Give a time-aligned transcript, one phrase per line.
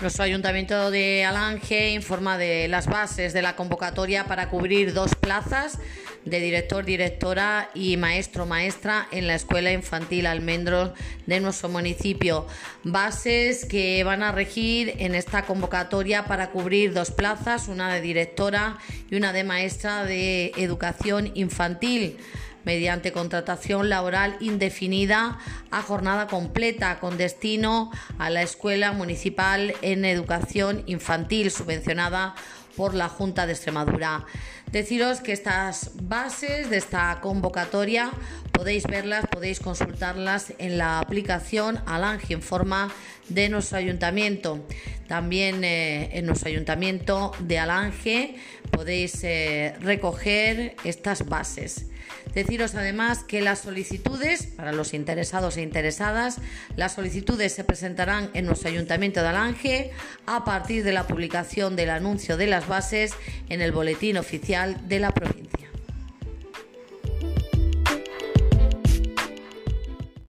[0.00, 5.80] Nuestro Ayuntamiento de Alange informa de las bases de la convocatoria para cubrir dos plazas
[6.24, 10.92] de director, directora y maestro, maestra en la Escuela Infantil Almendros
[11.26, 12.46] de nuestro municipio.
[12.84, 18.78] Bases que van a regir en esta convocatoria para cubrir dos plazas, una de directora
[19.10, 22.18] y una de maestra de educación infantil
[22.64, 25.38] mediante contratación laboral indefinida
[25.70, 32.34] a jornada completa con destino a la Escuela Municipal en Educación Infantil subvencionada
[32.76, 34.24] por la Junta de Extremadura.
[34.70, 38.10] Deciros que estas bases de esta convocatoria
[38.58, 42.92] podéis verlas, podéis consultarlas en la aplicación Alange en forma
[43.28, 44.66] de nuestro ayuntamiento.
[45.06, 48.34] También eh, en nuestro ayuntamiento de Alange
[48.72, 51.86] podéis eh, recoger estas bases.
[52.34, 56.38] Deciros además que las solicitudes, para los interesados e interesadas,
[56.74, 59.92] las solicitudes se presentarán en nuestro ayuntamiento de Alange
[60.26, 63.12] a partir de la publicación del anuncio de las bases
[63.50, 65.57] en el boletín oficial de la provincia.